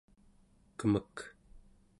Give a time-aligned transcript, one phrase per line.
[0.79, 1.15] kemek